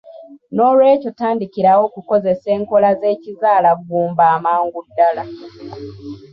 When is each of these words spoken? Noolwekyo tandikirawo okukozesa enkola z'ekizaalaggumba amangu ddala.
Noolwekyo 0.55 1.09
tandikirawo 1.19 1.81
okukozesa 1.89 2.47
enkola 2.57 2.89
z'ekizaalaggumba 2.99 4.23
amangu 4.37 4.79
ddala. 4.87 5.23